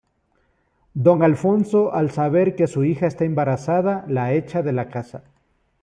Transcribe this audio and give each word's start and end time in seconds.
Don 1.07 1.21
Alfonso 1.21 1.93
al 1.93 2.09
saber 2.09 2.55
que 2.55 2.65
su 2.65 2.83
hija 2.83 3.05
está 3.05 3.23
embarazada, 3.23 4.03
la 4.09 4.33
echa 4.33 4.63
de 4.63 4.73
la 4.73 4.89
casa. 4.89 5.25